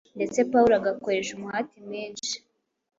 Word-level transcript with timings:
ndetse 0.17 0.37
Pawulo 0.51 0.73
agakoresha 0.79 1.31
umuhati 1.33 1.75
mwinshi 1.85 2.35